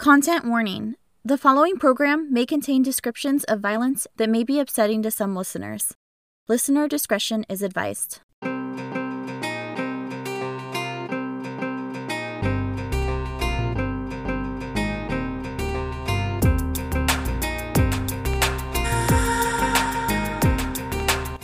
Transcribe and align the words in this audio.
Content 0.00 0.46
warning 0.46 0.94
The 1.26 1.36
following 1.36 1.76
program 1.76 2.32
may 2.32 2.46
contain 2.46 2.82
descriptions 2.82 3.44
of 3.44 3.60
violence 3.60 4.06
that 4.16 4.30
may 4.30 4.44
be 4.44 4.58
upsetting 4.58 5.02
to 5.02 5.10
some 5.10 5.36
listeners. 5.36 5.92
Listener 6.48 6.88
discretion 6.88 7.44
is 7.50 7.60
advised. 7.60 8.20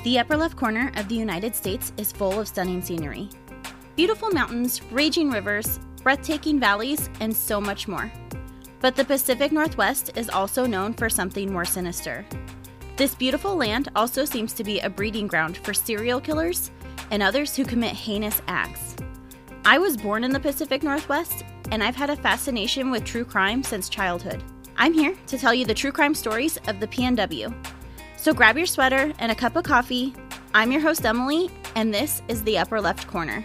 The 0.02 0.18
upper 0.18 0.38
left 0.38 0.56
corner 0.56 0.90
of 0.96 1.10
the 1.10 1.14
United 1.14 1.54
States 1.54 1.92
is 1.98 2.10
full 2.10 2.40
of 2.40 2.48
stunning 2.48 2.80
scenery. 2.80 3.28
Beautiful 3.96 4.30
mountains, 4.30 4.80
raging 4.90 5.30
rivers, 5.30 5.78
breathtaking 6.02 6.58
valleys, 6.58 7.10
and 7.20 7.36
so 7.36 7.60
much 7.60 7.86
more. 7.86 8.10
But 8.80 8.96
the 8.96 9.04
Pacific 9.04 9.52
Northwest 9.52 10.10
is 10.16 10.28
also 10.28 10.66
known 10.66 10.94
for 10.94 11.08
something 11.08 11.52
more 11.52 11.64
sinister. 11.64 12.24
This 12.96 13.14
beautiful 13.14 13.56
land 13.56 13.88
also 13.94 14.24
seems 14.24 14.52
to 14.54 14.64
be 14.64 14.80
a 14.80 14.90
breeding 14.90 15.26
ground 15.26 15.58
for 15.58 15.74
serial 15.74 16.20
killers 16.20 16.70
and 17.10 17.22
others 17.22 17.54
who 17.54 17.64
commit 17.64 17.92
heinous 17.92 18.40
acts. 18.48 18.96
I 19.64 19.78
was 19.78 19.96
born 19.96 20.24
in 20.24 20.30
the 20.30 20.40
Pacific 20.40 20.82
Northwest, 20.82 21.44
and 21.70 21.82
I've 21.82 21.96
had 21.96 22.10
a 22.10 22.16
fascination 22.16 22.90
with 22.90 23.04
true 23.04 23.24
crime 23.24 23.62
since 23.62 23.88
childhood. 23.88 24.42
I'm 24.76 24.92
here 24.92 25.16
to 25.26 25.38
tell 25.38 25.52
you 25.52 25.64
the 25.64 25.74
true 25.74 25.92
crime 25.92 26.14
stories 26.14 26.58
of 26.68 26.80
the 26.80 26.86
PNW. 26.86 27.52
So 28.16 28.32
grab 28.32 28.56
your 28.56 28.66
sweater 28.66 29.12
and 29.18 29.32
a 29.32 29.34
cup 29.34 29.56
of 29.56 29.64
coffee. 29.64 30.14
I'm 30.54 30.70
your 30.70 30.80
host, 30.80 31.04
Emily, 31.04 31.50
and 31.74 31.92
this 31.92 32.22
is 32.28 32.42
the 32.44 32.58
upper 32.58 32.80
left 32.80 33.06
corner. 33.08 33.44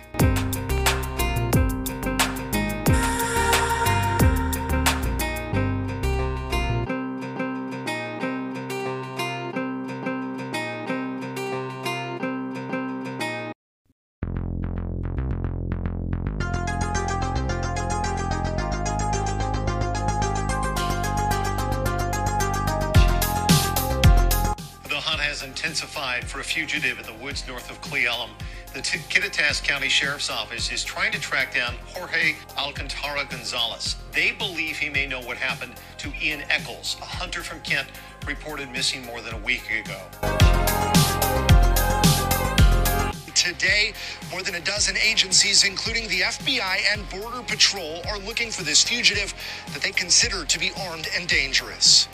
Intensified 25.61 26.27
for 26.27 26.39
a 26.39 26.43
fugitive 26.43 26.97
in 26.97 27.05
the 27.05 27.23
woods 27.23 27.47
north 27.47 27.69
of 27.69 27.79
Cle 27.81 27.99
Elum. 27.99 28.29
The 28.73 28.81
T- 28.81 28.97
Kittitas 28.97 29.63
County 29.63 29.89
Sheriff's 29.89 30.31
Office 30.31 30.71
is 30.71 30.83
trying 30.83 31.11
to 31.11 31.21
track 31.21 31.53
down 31.53 31.75
Jorge 31.85 32.35
Alcantara 32.57 33.25
Gonzalez. 33.29 33.95
They 34.11 34.31
believe 34.31 34.79
he 34.79 34.89
may 34.89 35.05
know 35.05 35.21
what 35.21 35.37
happened 35.37 35.73
to 35.99 36.11
Ian 36.19 36.41
Eccles, 36.49 36.97
a 36.99 37.05
hunter 37.05 37.43
from 37.43 37.59
Kent 37.59 37.87
reported 38.25 38.71
missing 38.71 39.05
more 39.05 39.21
than 39.21 39.35
a 39.35 39.37
week 39.37 39.61
ago. 39.69 40.01
Today, 43.35 43.93
more 44.31 44.41
than 44.41 44.55
a 44.55 44.61
dozen 44.61 44.97
agencies, 44.97 45.63
including 45.63 46.07
the 46.07 46.21
FBI 46.21 46.91
and 46.91 47.07
Border 47.09 47.43
Patrol, 47.43 48.01
are 48.09 48.17
looking 48.17 48.49
for 48.49 48.63
this 48.63 48.83
fugitive 48.83 49.35
that 49.73 49.83
they 49.83 49.91
consider 49.91 50.43
to 50.43 50.59
be 50.59 50.71
armed 50.87 51.07
and 51.15 51.27
dangerous. 51.27 52.07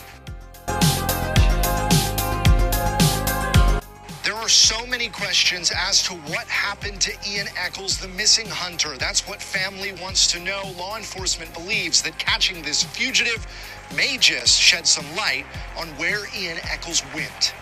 There 4.48 4.54
are 4.54 4.80
so 4.80 4.86
many 4.86 5.08
questions 5.10 5.70
as 5.76 6.02
to 6.04 6.14
what 6.14 6.46
happened 6.46 7.02
to 7.02 7.12
Ian 7.28 7.48
Eccles, 7.62 7.98
the 7.98 8.08
missing 8.08 8.46
hunter. 8.48 8.96
That's 8.96 9.28
what 9.28 9.42
family 9.42 9.92
wants 10.00 10.26
to 10.32 10.40
know. 10.40 10.62
Law 10.78 10.96
enforcement 10.96 11.52
believes 11.52 12.00
that 12.00 12.18
catching 12.18 12.62
this 12.62 12.82
fugitive 12.82 13.46
may 13.94 14.16
just 14.16 14.58
shed 14.58 14.86
some 14.86 15.04
light 15.14 15.44
on 15.76 15.88
where 15.98 16.20
Ian 16.34 16.56
Eccles 16.62 17.02
went. 17.14 17.52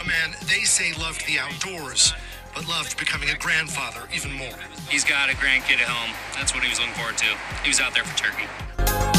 A 0.00 0.04
man 0.04 0.34
they 0.48 0.64
say 0.64 0.94
loved 1.00 1.24
the 1.28 1.38
outdoors, 1.38 2.12
but 2.56 2.66
loved 2.66 2.98
becoming 2.98 3.30
a 3.30 3.36
grandfather 3.36 4.00
even 4.12 4.32
more. 4.32 4.58
He's 4.88 5.04
got 5.04 5.30
a 5.30 5.34
grandkid 5.34 5.78
at 5.78 5.86
home. 5.86 6.12
That's 6.34 6.52
what 6.52 6.64
he 6.64 6.70
was 6.70 6.80
looking 6.80 6.94
forward 6.94 7.18
to. 7.18 7.36
He 7.62 7.68
was 7.68 7.78
out 7.78 7.94
there 7.94 8.02
for 8.02 8.18
turkey. 8.18 9.15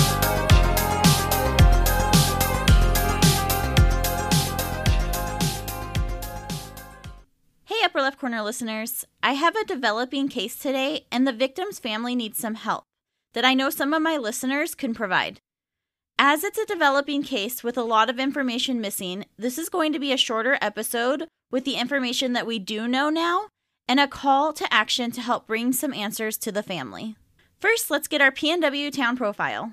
Hey, 7.78 7.86
upper 7.86 8.02
left 8.02 8.18
corner 8.18 8.42
listeners. 8.42 9.06
I 9.22 9.34
have 9.34 9.56
a 9.56 9.64
developing 9.64 10.30
case 10.30 10.58
today, 10.58 11.06
and 11.12 11.28
the 11.28 11.32
victim's 11.32 11.78
family 11.78 12.16
needs 12.16 12.40
some 12.40 12.56
help 12.56 12.86
that 13.34 13.46
I 13.46 13.54
know 13.54 13.70
some 13.70 13.94
of 13.94 14.02
my 14.02 14.18
listeners 14.18 14.74
can 14.74 14.96
provide. 14.96 15.40
As 16.18 16.44
it's 16.44 16.58
a 16.58 16.66
developing 16.66 17.22
case 17.22 17.64
with 17.64 17.78
a 17.78 17.84
lot 17.84 18.10
of 18.10 18.20
information 18.20 18.82
missing, 18.82 19.26
this 19.38 19.60
is 19.60 19.70
going 19.70 19.94
to 19.94 20.00
be 20.00 20.12
a 20.12 20.18
shorter 20.18 20.58
episode 20.60 21.28
with 21.52 21.66
the 21.66 21.76
information 21.76 22.34
that 22.34 22.48
we 22.48 22.58
do 22.58 22.88
know 22.88 23.12
now 23.12 23.46
and 23.88 24.00
a 24.00 24.08
call 24.08 24.54
to 24.54 24.74
action 24.74 25.12
to 25.12 25.22
help 25.22 25.46
bring 25.46 25.72
some 25.72 25.94
answers 25.94 26.36
to 26.40 26.52
the 26.52 26.64
family. 26.64 27.16
First, 27.60 27.92
let's 27.92 28.08
get 28.08 28.22
our 28.22 28.32
PNW 28.32 28.92
town 28.92 29.16
profile. 29.16 29.72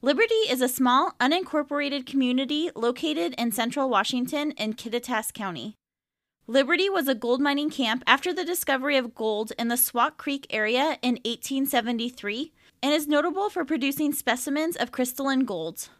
Liberty 0.00 0.46
is 0.48 0.62
a 0.62 0.68
small, 0.68 1.12
unincorporated 1.20 2.06
community 2.06 2.70
located 2.74 3.34
in 3.36 3.52
central 3.52 3.90
Washington 3.90 4.52
in 4.52 4.72
Kittitas 4.72 5.30
County. 5.30 5.74
Liberty 6.50 6.88
was 6.88 7.08
a 7.08 7.14
gold 7.14 7.42
mining 7.42 7.68
camp 7.68 8.02
after 8.06 8.32
the 8.32 8.42
discovery 8.42 8.96
of 8.96 9.14
gold 9.14 9.52
in 9.58 9.68
the 9.68 9.76
Swauk 9.76 10.16
Creek 10.16 10.46
area 10.48 10.96
in 11.02 11.16
1873 11.26 12.54
and 12.82 12.90
is 12.90 13.06
notable 13.06 13.50
for 13.50 13.66
producing 13.66 14.14
specimens 14.14 14.74
of 14.74 14.90
crystalline 14.90 15.44
gold. 15.44 15.90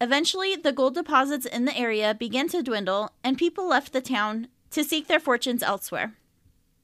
Eventually, 0.00 0.56
the 0.56 0.72
gold 0.72 0.96
deposits 0.96 1.46
in 1.46 1.66
the 1.66 1.78
area 1.78 2.14
began 2.14 2.48
to 2.48 2.64
dwindle 2.64 3.12
and 3.22 3.38
people 3.38 3.68
left 3.68 3.92
the 3.92 4.00
town 4.00 4.48
to 4.72 4.82
seek 4.82 5.06
their 5.06 5.20
fortunes 5.20 5.62
elsewhere. 5.62 6.14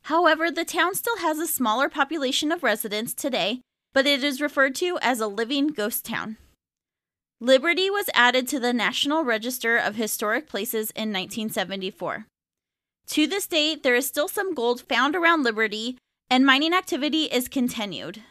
However, 0.02 0.48
the 0.48 0.64
town 0.64 0.94
still 0.94 1.16
has 1.18 1.40
a 1.40 1.48
smaller 1.48 1.88
population 1.88 2.52
of 2.52 2.62
residents 2.62 3.14
today, 3.14 3.62
but 3.92 4.06
it 4.06 4.22
is 4.22 4.40
referred 4.40 4.76
to 4.76 5.00
as 5.02 5.18
a 5.18 5.26
living 5.26 5.66
ghost 5.66 6.04
town. 6.04 6.36
Liberty 7.40 7.90
was 7.90 8.08
added 8.14 8.46
to 8.46 8.60
the 8.60 8.72
National 8.72 9.24
Register 9.24 9.76
of 9.76 9.96
Historic 9.96 10.48
Places 10.48 10.92
in 10.92 11.12
1974. 11.12 12.26
To 13.08 13.26
this 13.26 13.46
date, 13.46 13.82
there 13.82 13.94
is 13.94 14.06
still 14.06 14.28
some 14.28 14.54
gold 14.54 14.82
found 14.82 15.14
around 15.14 15.42
Liberty, 15.42 15.98
and 16.30 16.46
mining 16.46 16.72
activity 16.72 17.24
is 17.24 17.48
continued. 17.48 18.22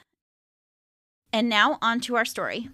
And 1.32 1.48
now, 1.48 1.78
on 1.82 2.00
to 2.02 2.16
our 2.16 2.26
story. 2.26 2.70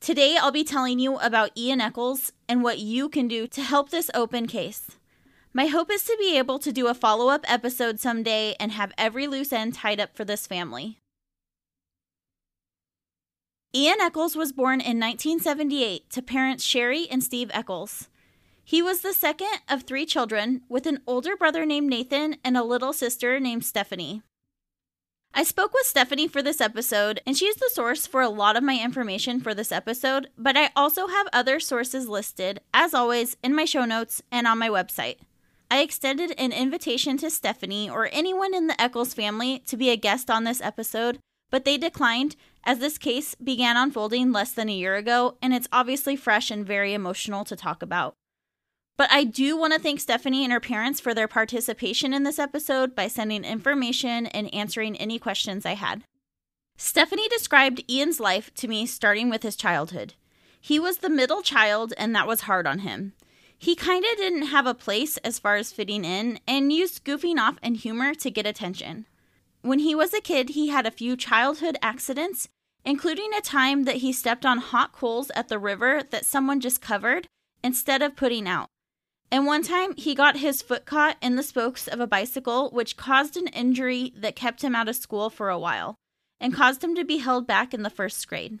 Today, 0.00 0.36
I'll 0.36 0.50
be 0.50 0.64
telling 0.64 0.98
you 0.98 1.16
about 1.18 1.56
Ian 1.56 1.80
Eccles 1.80 2.32
and 2.48 2.62
what 2.62 2.78
you 2.78 3.08
can 3.08 3.28
do 3.28 3.46
to 3.46 3.62
help 3.62 3.90
this 3.90 4.10
open 4.14 4.46
case. 4.46 4.92
My 5.52 5.66
hope 5.66 5.92
is 5.92 6.02
to 6.04 6.16
be 6.18 6.38
able 6.38 6.58
to 6.60 6.72
do 6.72 6.88
a 6.88 6.94
follow 6.94 7.28
up 7.28 7.44
episode 7.46 8.00
someday 8.00 8.56
and 8.58 8.72
have 8.72 8.92
every 8.96 9.26
loose 9.26 9.52
end 9.52 9.74
tied 9.74 10.00
up 10.00 10.16
for 10.16 10.24
this 10.24 10.46
family. 10.46 10.98
Ian 13.74 14.00
Eccles 14.00 14.34
was 14.34 14.52
born 14.52 14.80
in 14.80 14.98
1978 14.98 16.10
to 16.10 16.22
parents 16.22 16.64
Sherry 16.64 17.06
and 17.10 17.22
Steve 17.22 17.50
Eccles. 17.54 18.08
He 18.64 18.80
was 18.80 19.00
the 19.00 19.12
second 19.12 19.60
of 19.68 19.82
three 19.82 20.06
children, 20.06 20.62
with 20.68 20.86
an 20.86 21.00
older 21.06 21.36
brother 21.36 21.66
named 21.66 21.88
Nathan 21.88 22.36
and 22.44 22.56
a 22.56 22.62
little 22.62 22.92
sister 22.92 23.40
named 23.40 23.64
Stephanie. 23.64 24.22
I 25.34 25.44
spoke 25.44 25.72
with 25.72 25.86
Stephanie 25.86 26.28
for 26.28 26.42
this 26.42 26.60
episode, 26.60 27.20
and 27.26 27.36
she 27.36 27.46
is 27.46 27.56
the 27.56 27.70
source 27.72 28.06
for 28.06 28.20
a 28.20 28.28
lot 28.28 28.56
of 28.56 28.62
my 28.62 28.78
information 28.78 29.40
for 29.40 29.54
this 29.54 29.72
episode, 29.72 30.28
but 30.36 30.56
I 30.56 30.70
also 30.76 31.08
have 31.08 31.26
other 31.32 31.58
sources 31.58 32.06
listed, 32.06 32.60
as 32.72 32.92
always, 32.92 33.36
in 33.42 33.54
my 33.54 33.64
show 33.64 33.84
notes 33.84 34.22
and 34.30 34.46
on 34.46 34.58
my 34.58 34.68
website. 34.68 35.16
I 35.70 35.80
extended 35.80 36.34
an 36.36 36.52
invitation 36.52 37.16
to 37.18 37.30
Stephanie 37.30 37.88
or 37.88 38.10
anyone 38.12 38.54
in 38.54 38.66
the 38.66 38.80
Eccles 38.80 39.14
family 39.14 39.60
to 39.60 39.76
be 39.76 39.88
a 39.88 39.96
guest 39.96 40.30
on 40.30 40.44
this 40.44 40.60
episode, 40.60 41.18
but 41.50 41.64
they 41.64 41.78
declined 41.78 42.36
as 42.62 42.78
this 42.78 42.98
case 42.98 43.34
began 43.34 43.76
unfolding 43.76 44.32
less 44.32 44.52
than 44.52 44.68
a 44.68 44.74
year 44.74 44.96
ago, 44.96 45.38
and 45.40 45.54
it's 45.54 45.68
obviously 45.72 46.14
fresh 46.14 46.50
and 46.50 46.66
very 46.66 46.92
emotional 46.92 47.42
to 47.44 47.56
talk 47.56 47.82
about. 47.82 48.14
But 48.96 49.10
I 49.10 49.24
do 49.24 49.56
want 49.56 49.72
to 49.72 49.78
thank 49.78 50.00
Stephanie 50.00 50.44
and 50.44 50.52
her 50.52 50.60
parents 50.60 51.00
for 51.00 51.14
their 51.14 51.28
participation 51.28 52.12
in 52.12 52.22
this 52.22 52.38
episode 52.38 52.94
by 52.94 53.08
sending 53.08 53.44
information 53.44 54.26
and 54.26 54.52
answering 54.54 54.96
any 54.96 55.18
questions 55.18 55.64
I 55.64 55.74
had. 55.74 56.04
Stephanie 56.76 57.28
described 57.28 57.84
Ian's 57.90 58.20
life 58.20 58.52
to 58.54 58.68
me 58.68 58.86
starting 58.86 59.30
with 59.30 59.42
his 59.42 59.56
childhood. 59.56 60.14
He 60.60 60.78
was 60.78 60.98
the 60.98 61.10
middle 61.10 61.42
child, 61.42 61.92
and 61.96 62.14
that 62.14 62.26
was 62.26 62.42
hard 62.42 62.66
on 62.66 62.80
him. 62.80 63.14
He 63.58 63.74
kind 63.74 64.04
of 64.04 64.16
didn't 64.16 64.48
have 64.48 64.66
a 64.66 64.74
place 64.74 65.16
as 65.18 65.38
far 65.38 65.56
as 65.56 65.72
fitting 65.72 66.04
in 66.04 66.40
and 66.46 66.72
used 66.72 67.04
goofing 67.04 67.38
off 67.38 67.58
and 67.62 67.76
humor 67.76 68.14
to 68.14 68.30
get 68.30 68.46
attention. 68.46 69.06
When 69.60 69.78
he 69.78 69.94
was 69.94 70.12
a 70.12 70.20
kid, 70.20 70.50
he 70.50 70.68
had 70.68 70.86
a 70.86 70.90
few 70.90 71.16
childhood 71.16 71.76
accidents, 71.80 72.48
including 72.84 73.32
a 73.32 73.40
time 73.40 73.84
that 73.84 73.96
he 73.96 74.12
stepped 74.12 74.44
on 74.44 74.58
hot 74.58 74.92
coals 74.92 75.30
at 75.36 75.48
the 75.48 75.58
river 75.58 76.02
that 76.10 76.24
someone 76.24 76.58
just 76.58 76.82
covered 76.82 77.26
instead 77.62 78.02
of 78.02 78.16
putting 78.16 78.48
out. 78.48 78.68
And 79.32 79.46
one 79.46 79.62
time 79.62 79.96
he 79.96 80.14
got 80.14 80.36
his 80.36 80.60
foot 80.60 80.84
caught 80.84 81.16
in 81.22 81.36
the 81.36 81.42
spokes 81.42 81.88
of 81.88 82.00
a 82.00 82.06
bicycle, 82.06 82.68
which 82.68 82.98
caused 82.98 83.34
an 83.38 83.46
injury 83.48 84.12
that 84.14 84.36
kept 84.36 84.62
him 84.62 84.74
out 84.74 84.90
of 84.90 84.94
school 84.94 85.30
for 85.30 85.48
a 85.48 85.58
while 85.58 85.96
and 86.38 86.52
caused 86.52 86.84
him 86.84 86.94
to 86.96 87.04
be 87.04 87.16
held 87.16 87.46
back 87.46 87.72
in 87.72 87.82
the 87.82 87.88
first 87.88 88.28
grade. 88.28 88.58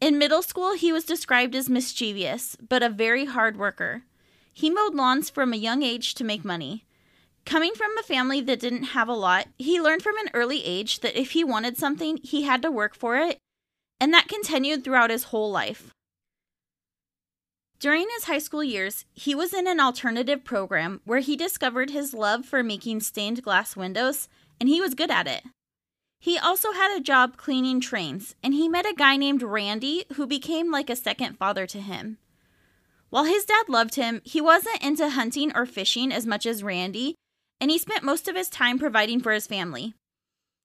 In 0.00 0.18
middle 0.18 0.42
school, 0.42 0.74
he 0.74 0.92
was 0.92 1.04
described 1.04 1.54
as 1.54 1.70
mischievous, 1.70 2.56
but 2.56 2.82
a 2.82 2.88
very 2.88 3.26
hard 3.26 3.56
worker. 3.56 4.02
He 4.52 4.70
mowed 4.70 4.94
lawns 4.94 5.30
from 5.30 5.52
a 5.52 5.56
young 5.56 5.84
age 5.84 6.14
to 6.14 6.24
make 6.24 6.44
money. 6.44 6.84
Coming 7.46 7.74
from 7.74 7.96
a 7.96 8.02
family 8.02 8.40
that 8.40 8.58
didn't 8.58 8.94
have 8.94 9.08
a 9.08 9.14
lot, 9.14 9.46
he 9.56 9.80
learned 9.80 10.02
from 10.02 10.18
an 10.18 10.30
early 10.34 10.64
age 10.64 10.98
that 11.00 11.18
if 11.18 11.30
he 11.30 11.44
wanted 11.44 11.76
something, 11.76 12.18
he 12.24 12.42
had 12.42 12.62
to 12.62 12.72
work 12.72 12.96
for 12.96 13.16
it, 13.18 13.38
and 14.00 14.12
that 14.12 14.26
continued 14.26 14.82
throughout 14.82 15.10
his 15.10 15.24
whole 15.24 15.50
life. 15.50 15.92
During 17.80 18.08
his 18.10 18.24
high 18.24 18.40
school 18.40 18.64
years, 18.64 19.04
he 19.14 19.36
was 19.36 19.54
in 19.54 19.68
an 19.68 19.78
alternative 19.78 20.42
program 20.42 21.00
where 21.04 21.20
he 21.20 21.36
discovered 21.36 21.90
his 21.90 22.12
love 22.12 22.44
for 22.44 22.64
making 22.64 23.00
stained 23.00 23.42
glass 23.42 23.76
windows, 23.76 24.28
and 24.58 24.68
he 24.68 24.80
was 24.80 24.94
good 24.94 25.12
at 25.12 25.28
it. 25.28 25.44
He 26.18 26.36
also 26.36 26.72
had 26.72 26.96
a 26.96 27.00
job 27.00 27.36
cleaning 27.36 27.80
trains, 27.80 28.34
and 28.42 28.52
he 28.52 28.68
met 28.68 28.84
a 28.84 28.94
guy 28.96 29.16
named 29.16 29.44
Randy 29.44 30.04
who 30.14 30.26
became 30.26 30.72
like 30.72 30.90
a 30.90 30.96
second 30.96 31.38
father 31.38 31.66
to 31.68 31.80
him. 31.80 32.18
While 33.10 33.24
his 33.24 33.44
dad 33.44 33.68
loved 33.68 33.94
him, 33.94 34.22
he 34.24 34.40
wasn't 34.40 34.82
into 34.82 35.10
hunting 35.10 35.52
or 35.54 35.64
fishing 35.64 36.10
as 36.12 36.26
much 36.26 36.46
as 36.46 36.64
Randy, 36.64 37.14
and 37.60 37.70
he 37.70 37.78
spent 37.78 38.02
most 38.02 38.26
of 38.26 38.34
his 38.34 38.48
time 38.48 38.80
providing 38.80 39.20
for 39.20 39.30
his 39.30 39.46
family. 39.46 39.94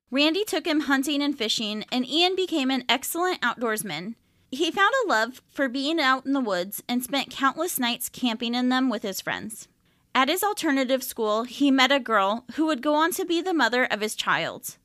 Randy 0.09 0.43
took 0.43 0.65
him 0.65 0.81
hunting 0.81 1.21
and 1.21 1.37
fishing, 1.37 1.85
and 1.91 2.07
Ian 2.07 2.35
became 2.35 2.71
an 2.71 2.85
excellent 2.89 3.39
outdoorsman. 3.41 4.15
He 4.53 4.69
found 4.69 4.93
a 5.03 5.07
love 5.07 5.41
for 5.49 5.67
being 5.67 5.99
out 5.99 6.27
in 6.27 6.33
the 6.33 6.39
woods 6.39 6.83
and 6.87 7.03
spent 7.03 7.31
countless 7.31 7.79
nights 7.79 8.07
camping 8.07 8.53
in 8.53 8.69
them 8.69 8.87
with 8.87 9.01
his 9.01 9.19
friends. 9.19 9.67
At 10.13 10.29
his 10.29 10.43
alternative 10.43 11.01
school, 11.01 11.45
he 11.45 11.71
met 11.71 11.91
a 11.91 11.99
girl 11.99 12.45
who 12.53 12.67
would 12.67 12.83
go 12.83 12.93
on 12.93 13.09
to 13.13 13.25
be 13.25 13.41
the 13.41 13.51
mother 13.51 13.85
of 13.85 14.01
his 14.01 14.13
child. 14.13 14.77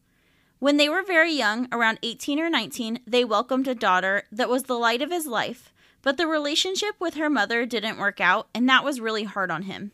When 0.59 0.79
they 0.79 0.89
were 0.89 1.03
very 1.03 1.35
young, 1.35 1.69
around 1.71 1.99
18 2.03 2.41
or 2.41 2.49
19, 2.49 3.01
they 3.07 3.27
welcomed 3.27 3.69
a 3.69 3.75
daughter 3.75 4.23
that 4.33 4.49
was 4.49 4.63
the 4.63 4.79
light 4.79 5.03
of 5.03 5.11
his 5.11 5.27
life, 5.27 5.71
but 6.01 6.17
the 6.17 6.27
relationship 6.27 6.95
with 6.99 7.17
her 7.17 7.29
mother 7.29 7.67
didn't 7.67 7.99
work 7.99 8.23
out, 8.23 8.49
and 8.55 8.67
that 8.71 8.85
was 8.85 9.03
really 9.03 9.25
hard 9.25 9.51
on 9.51 9.65
him. 9.65 9.93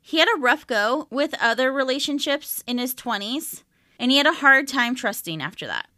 He 0.00 0.18
had 0.18 0.28
a 0.34 0.40
rough 0.40 0.66
go 0.66 1.08
with 1.10 1.34
other 1.42 1.70
relationships 1.70 2.64
in 2.66 2.78
his 2.78 2.94
20s, 2.94 3.64
and 3.98 4.10
he 4.10 4.16
had 4.16 4.26
a 4.26 4.32
hard 4.32 4.66
time 4.66 4.94
trusting 4.94 5.42
after 5.42 5.66
that. 5.66 5.88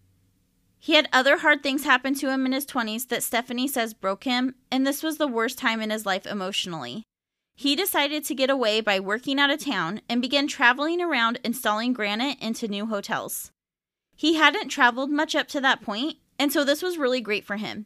He 0.79 0.95
had 0.95 1.09
other 1.13 1.39
hard 1.39 1.63
things 1.63 1.85
happen 1.85 2.15
to 2.17 2.31
him 2.31 2.47
in 2.47 2.53
his 2.53 2.67
20s 2.67 3.09
that 3.09 3.23
Stephanie 3.23 3.69
says 3.69 3.95
broke 3.95 4.25
him, 4.25 4.55
and 4.71 4.87
this 4.87 5.03
was 5.03 5.19
the 5.19 5.27
worst 5.27 5.59
time 5.59 5.81
in 5.81 5.91
his 5.91 6.07
life 6.07 6.27
emotionally. 6.27 7.03
He 7.57 7.75
decided 7.75 8.25
to 8.25 8.35
get 8.35 8.51
away 8.51 8.81
by 8.81 9.01
working 9.01 9.41
out 9.41 9.51
of 9.51 9.65
town 9.65 10.01
and 10.09 10.23
began 10.23 10.47
traveling 10.47 11.01
around 11.01 11.41
installing 11.43 11.93
granite 11.93 12.39
into 12.41 12.69
new 12.69 12.87
hotels. 12.87 13.51
He 14.15 14.35
hadn't 14.35 14.69
traveled 14.69 15.11
much 15.11 15.35
up 15.35 15.49
to 15.49 15.61
that 15.61 15.83
point, 15.83 16.19
and 16.39 16.53
so 16.53 16.65
this 16.65 16.83
was 16.83 16.99
really 16.99 17.21
great 17.21 17.45
for 17.45 17.57
him. 17.57 17.85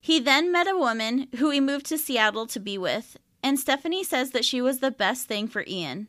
He 0.00 0.18
then 0.18 0.50
met 0.50 0.66
a 0.66 0.78
woman 0.78 1.28
who 1.36 1.50
he 1.50 1.60
moved 1.60 1.86
to 1.86 1.98
Seattle 1.98 2.46
to 2.46 2.60
be 2.60 2.78
with, 2.78 3.18
and 3.42 3.60
Stephanie 3.60 4.04
says 4.04 4.30
that 4.30 4.44
she 4.44 4.62
was 4.62 4.78
the 4.78 4.90
best 4.90 5.28
thing 5.28 5.46
for 5.46 5.64
Ian. 5.66 6.08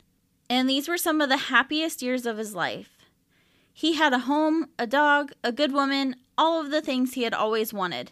And 0.50 0.70
these 0.70 0.88
were 0.88 0.98
some 0.98 1.20
of 1.20 1.30
the 1.30 1.38
happiest 1.38 2.02
years 2.02 2.26
of 2.26 2.38
his 2.38 2.56
life. 2.56 2.97
He 3.78 3.94
had 3.94 4.12
a 4.12 4.26
home, 4.26 4.70
a 4.80 4.88
dog, 4.88 5.34
a 5.44 5.52
good 5.52 5.72
woman, 5.72 6.16
all 6.36 6.60
of 6.60 6.72
the 6.72 6.82
things 6.82 7.14
he 7.14 7.22
had 7.22 7.34
always 7.36 7.72
wanted. 7.72 8.12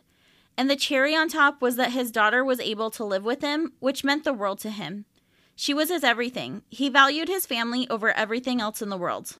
And 0.55 0.69
the 0.69 0.75
cherry 0.75 1.15
on 1.15 1.27
top 1.27 1.59
was 1.59 1.75
that 1.75 1.91
his 1.91 2.11
daughter 2.11 2.45
was 2.45 2.59
able 2.59 2.91
to 2.91 3.03
live 3.03 3.25
with 3.25 3.41
him, 3.41 3.73
which 3.79 4.03
meant 4.03 4.25
the 4.25 4.31
world 4.31 4.59
to 4.59 4.69
him. 4.69 5.05
She 5.55 5.73
was 5.73 5.89
his 5.89 6.03
everything. 6.03 6.61
He 6.69 6.87
valued 6.87 7.29
his 7.29 7.47
family 7.47 7.89
over 7.89 8.11
everything 8.11 8.61
else 8.61 8.79
in 8.79 8.89
the 8.89 8.95
world. 8.95 9.37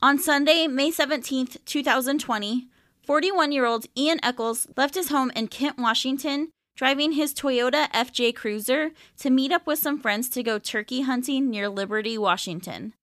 On 0.00 0.20
Sunday, 0.20 0.68
May 0.68 0.92
17th, 0.92 1.56
2020, 1.64 2.68
41 3.02 3.50
year 3.50 3.64
old 3.64 3.86
Ian 3.98 4.20
Eccles 4.22 4.68
left 4.76 4.94
his 4.94 5.08
home 5.08 5.32
in 5.34 5.48
Kent, 5.48 5.78
Washington, 5.78 6.50
driving 6.76 7.14
his 7.14 7.34
Toyota 7.34 7.90
FJ 7.90 8.36
Cruiser 8.36 8.92
to 9.18 9.30
meet 9.30 9.50
up 9.50 9.66
with 9.66 9.80
some 9.80 9.98
friends 9.98 10.28
to 10.28 10.44
go 10.44 10.60
turkey 10.60 11.00
hunting 11.00 11.50
near 11.50 11.68
Liberty, 11.68 12.16
Washington. 12.16 12.94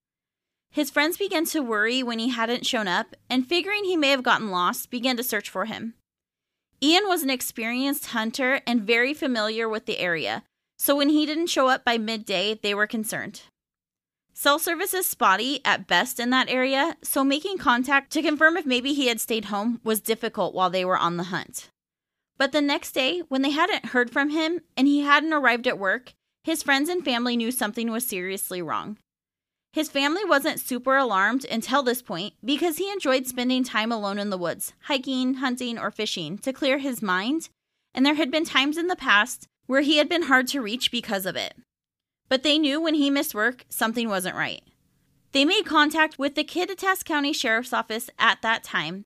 His 0.72 0.90
friends 0.90 1.18
began 1.18 1.44
to 1.46 1.60
worry 1.60 2.02
when 2.02 2.18
he 2.18 2.30
hadn't 2.30 2.66
shown 2.66 2.88
up, 2.88 3.16
and 3.30 3.46
figuring 3.46 3.84
he 3.84 3.98
may 3.98 4.10
have 4.10 4.24
gotten 4.24 4.50
lost, 4.50 4.90
began 4.90 5.18
to 5.18 5.24
search 5.24 5.50
for 5.50 5.66
him. 5.66 5.96
Ian 6.82 7.08
was 7.08 7.24
an 7.24 7.30
experienced 7.30 8.08
hunter 8.08 8.62
and 8.66 8.82
very 8.82 9.14
familiar 9.14 9.68
with 9.68 9.86
the 9.86 10.00
area, 10.00 10.44
so 10.80 10.96
when 10.96 11.10
he 11.10 11.26
didn't 11.26 11.48
show 11.48 11.68
up 11.68 11.84
by 11.84 11.98
midday, 11.98 12.56
they 12.56 12.74
were 12.74 12.88
concerned. 12.88 13.42
Cell 14.34 14.58
service 14.58 14.94
is 14.94 15.06
spotty 15.06 15.60
at 15.66 15.88
best 15.88 16.20
in 16.20 16.30
that 16.30 16.50
area, 16.50 16.96
so 17.04 17.24
making 17.24 17.58
contact 17.58 18.12
to 18.14 18.22
confirm 18.22 18.56
if 18.56 18.66
maybe 18.66 18.94
he 18.94 19.08
had 19.08 19.20
stayed 19.20 19.46
home 19.46 19.82
was 19.84 20.00
difficult 20.00 20.56
while 20.56 20.70
they 20.70 20.86
were 20.86 20.98
on 20.98 21.18
the 21.18 21.26
hunt. 21.26 21.70
But 22.38 22.54
the 22.54 22.62
next 22.62 22.94
day, 22.94 23.22
when 23.28 23.42
they 23.42 23.52
hadn't 23.52 23.88
heard 23.88 24.10
from 24.10 24.30
him 24.30 24.62
and 24.76 24.88
he 24.88 25.02
hadn't 25.02 25.34
arrived 25.34 25.68
at 25.68 25.78
work, 25.78 26.14
his 26.44 26.64
friends 26.64 26.90
and 26.90 27.06
family 27.06 27.38
knew 27.38 27.52
something 27.52 27.92
was 27.92 28.08
seriously 28.08 28.62
wrong. 28.62 28.98
His 29.74 29.90
family 29.90 30.26
wasn't 30.26 30.60
super 30.60 30.98
alarmed 30.98 31.46
until 31.46 31.82
this 31.82 32.02
point 32.02 32.34
because 32.44 32.78
he 32.78 32.92
enjoyed 32.92 33.26
spending 33.26 33.64
time 33.64 33.92
alone 33.92 34.20
in 34.20 34.30
the 34.30 34.38
woods, 34.38 34.74
hiking, 34.84 35.36
hunting, 35.36 35.80
or 35.80 35.92
fishing 35.92 36.38
to 36.40 36.52
clear 36.52 36.80
his 36.80 37.02
mind, 37.02 37.48
and 37.94 38.06
there 38.06 38.16
had 38.16 38.32
been 38.32 38.44
times 38.44 38.78
in 38.78 38.88
the 38.88 38.98
past 38.98 39.48
where 39.68 39.82
he 39.82 39.96
had 39.96 40.10
been 40.10 40.24
hard 40.24 40.50
to 40.50 40.62
reach 40.62 40.92
because 40.92 41.26
of 41.26 41.38
it. 41.38 41.54
But 42.28 42.44
they 42.44 42.60
knew 42.60 42.82
when 42.82 42.96
he 42.96 43.10
missed 43.10 43.34
work, 43.34 43.66
something 43.70 44.10
wasn't 44.10 44.36
right. 44.36 44.62
They 45.32 45.46
made 45.46 45.66
contact 45.66 46.20
with 46.20 46.36
the 46.36 46.44
Kittitas 46.44 47.06
County 47.06 47.32
Sheriff's 47.32 47.72
Office 47.72 48.10
at 48.20 48.42
that 48.42 48.66
time, 48.66 49.04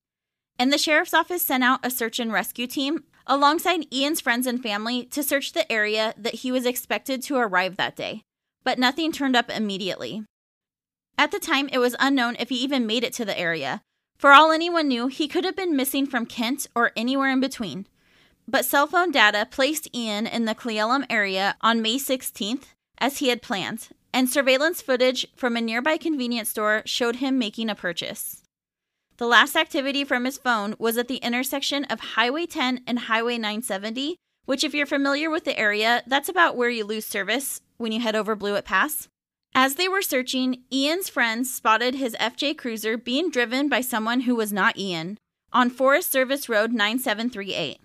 and 0.58 0.74
the 0.74 0.80
Sheriff's 0.80 1.14
Office 1.14 1.44
sent 1.44 1.64
out 1.64 1.86
a 1.86 1.92
search 1.92 2.20
and 2.20 2.34
rescue 2.34 2.66
team 2.66 3.04
alongside 3.28 3.94
Ian's 3.94 4.22
friends 4.22 4.48
and 4.48 4.62
family 4.64 5.06
to 5.06 5.22
search 5.22 5.54
the 5.54 5.72
area 5.72 6.16
that 6.18 6.36
he 6.36 6.52
was 6.52 6.66
expected 6.66 7.22
to 7.24 7.36
arrive 7.36 7.78
that 7.78 7.96
day, 7.96 8.24
but 8.64 8.80
nothing 8.80 9.12
turned 9.12 9.36
up 9.36 9.52
immediately. 9.52 10.24
At 11.18 11.32
the 11.32 11.40
time, 11.40 11.70
it 11.72 11.78
was 11.78 11.96
unknown 12.00 12.36
if 12.40 12.50
he 12.50 12.56
even 12.56 12.86
made 12.86 13.04
it 13.04 13.14
to 13.14 13.26
the 13.26 13.38
area. 13.38 13.82
For 14.18 14.32
all 14.32 14.52
anyone 14.52 14.88
knew, 14.88 15.08
he 15.08 15.28
could 15.28 15.46
have 15.46 15.56
been 15.56 15.76
missing 15.76 16.06
from 16.06 16.26
Kent 16.26 16.68
or 16.76 16.92
anywhere 16.96 17.30
in 17.30 17.40
between. 17.40 17.88
But 18.48 18.66
cell 18.66 18.88
phone 18.88 19.12
data 19.12 19.48
placed 19.50 19.94
Ian 19.96 20.28
in 20.28 20.46
the 20.46 20.56
Cle 20.56 20.74
Elum 20.74 21.06
area 21.10 21.56
on 21.62 21.82
May 21.82 21.98
16th, 21.98 22.66
as 22.98 23.18
he 23.18 23.30
had 23.30 23.42
planned, 23.42 23.90
and 24.14 24.30
surveillance 24.30 24.82
footage 24.82 25.28
from 25.36 25.58
a 25.58 25.62
nearby 25.62 25.98
convenience 25.98 26.50
store 26.50 26.84
showed 26.86 27.18
him 27.18 27.40
making 27.40 27.70
a 27.70 27.76
purchase. 27.76 28.44
The 29.18 29.28
last 29.28 29.56
activity 29.56 30.04
from 30.04 30.26
his 30.26 30.38
phone 30.38 30.76
was 30.78 30.98
at 30.98 31.08
the 31.08 31.18
intersection 31.18 31.86
of 31.86 32.00
Highway 32.00 32.46
10 32.46 32.82
and 32.86 33.00
Highway 33.00 33.38
970, 33.38 34.18
which, 34.46 34.64
if 34.64 34.74
you're 34.74 34.86
familiar 34.86 35.30
with 35.30 35.46
the 35.46 35.58
area, 35.58 36.04
that's 36.06 36.30
about 36.30 36.56
where 36.56 36.70
you 36.70 36.86
lose 36.86 37.06
service 37.06 37.62
when 37.78 37.92
you 37.92 38.00
head 38.00 38.16
over 38.16 38.36
Blewett 38.36 38.66
Pass. 38.66 39.08
As 39.58 39.76
they 39.76 39.88
were 39.88 40.02
searching, 40.02 40.64
Ian's 40.72 41.08
friends 41.08 41.52
spotted 41.52 41.96
his 41.96 42.14
FJ 42.20 42.58
Cruiser 42.58 42.98
being 42.98 43.30
driven 43.30 43.70
by 43.70 43.80
someone 43.80 44.22
who 44.22 44.36
was 44.36 44.52
not 44.52 44.78
Ian 44.78 45.18
on 45.54 45.70
Forest 45.70 46.12
Service 46.12 46.50
Road 46.50 46.74
9738. 46.74 47.80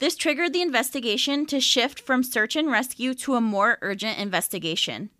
This 0.00 0.16
triggered 0.16 0.52
the 0.52 0.60
investigation 0.60 1.46
to 1.46 1.60
shift 1.60 2.00
from 2.00 2.24
search 2.24 2.56
and 2.56 2.68
rescue 2.68 3.14
to 3.14 3.36
a 3.36 3.40
more 3.40 3.78
urgent 3.80 4.18
investigation. 4.18 5.10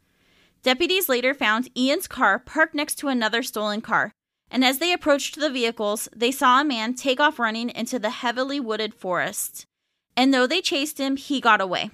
Deputies 0.64 1.08
later 1.08 1.32
found 1.32 1.70
Ian's 1.78 2.08
car 2.08 2.40
parked 2.40 2.74
next 2.74 2.96
to 2.96 3.06
another 3.06 3.44
stolen 3.44 3.80
car, 3.80 4.10
and 4.50 4.64
as 4.64 4.78
they 4.78 4.92
approached 4.92 5.38
the 5.38 5.48
vehicles, 5.48 6.08
they 6.14 6.32
saw 6.32 6.60
a 6.60 6.64
man 6.64 6.94
take 6.94 7.20
off 7.20 7.38
running 7.38 7.70
into 7.70 8.00
the 8.00 8.10
heavily 8.10 8.58
wooded 8.58 8.94
forest. 8.94 9.64
And 10.16 10.34
though 10.34 10.48
they 10.48 10.60
chased 10.60 10.98
him, 10.98 11.16
he 11.16 11.40
got 11.40 11.60
away. 11.60 11.90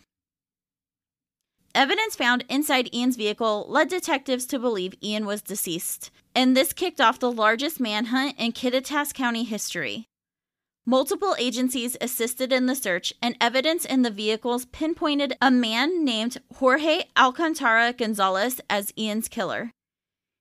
Evidence 1.76 2.16
found 2.16 2.42
inside 2.48 2.88
Ian's 2.94 3.16
vehicle 3.16 3.66
led 3.68 3.88
detectives 3.88 4.46
to 4.46 4.58
believe 4.58 4.94
Ian 5.04 5.26
was 5.26 5.42
deceased, 5.42 6.10
and 6.34 6.56
this 6.56 6.72
kicked 6.72 7.02
off 7.02 7.18
the 7.18 7.30
largest 7.30 7.80
manhunt 7.80 8.34
in 8.38 8.52
Kittitas 8.52 9.12
County 9.12 9.44
history. 9.44 10.06
Multiple 10.86 11.36
agencies 11.38 11.94
assisted 12.00 12.50
in 12.50 12.64
the 12.64 12.74
search, 12.74 13.12
and 13.20 13.36
evidence 13.42 13.84
in 13.84 14.00
the 14.00 14.10
vehicles 14.10 14.64
pinpointed 14.64 15.36
a 15.42 15.50
man 15.50 16.02
named 16.02 16.38
Jorge 16.54 17.02
Alcantara 17.14 17.92
Gonzalez 17.92 18.58
as 18.70 18.90
Ian's 18.96 19.28
killer. 19.28 19.70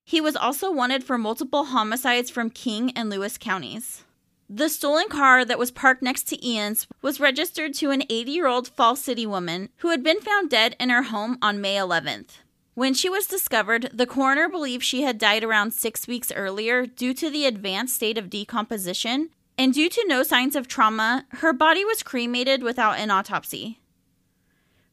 He 0.06 0.22
was 0.22 0.38
also 0.38 0.72
wanted 0.72 1.04
for 1.04 1.18
multiple 1.18 1.65
homicides 1.65 2.30
from 2.30 2.50
King 2.50 2.92
and 2.92 3.10
Lewis 3.10 3.38
counties. 3.38 4.04
The 4.50 4.70
stolen 4.70 5.08
car 5.10 5.44
that 5.44 5.58
was 5.58 5.72
parked 5.72 6.04
next 6.04 6.24
to 6.28 6.48
Ian's 6.48 6.86
was 7.02 7.20
registered 7.20 7.74
to 7.75 7.90
an 7.90 8.04
80 8.10 8.32
year 8.32 8.46
old 8.46 8.68
Falls 8.68 9.02
City 9.02 9.25
woman 9.25 9.70
who 9.78 9.90
had 9.90 10.04
been 10.04 10.22
found 10.22 10.52
dead 10.52 10.75
in 10.80 10.90
her 10.90 11.04
home 11.04 11.40
on 11.42 11.62
May 11.62 11.75
11th. 11.78 12.38
When 12.75 12.94
she 12.94 13.10
was 13.10 13.25
discovered, 13.25 13.90
the 13.92 14.06
coroner 14.06 14.48
believed 14.48 14.84
she 14.84 15.02
had 15.02 15.18
died 15.18 15.44
around 15.44 15.74
six 15.74 16.08
weeks 16.08 16.32
earlier 16.32 16.86
due 16.86 17.14
to 17.16 17.30
the 17.32 17.46
advanced 17.46 17.96
state 17.96 18.18
of 18.20 18.30
decomposition, 18.30 19.30
and 19.58 19.74
due 19.74 19.90
to 19.90 20.06
no 20.08 20.22
signs 20.22 20.56
of 20.56 20.68
trauma, 20.68 21.25
her 21.30 21.54
body 21.54 21.84
was 21.84 22.04
cremated 22.04 22.62
without 22.62 23.00
an 23.00 23.10
autopsy. 23.10 23.80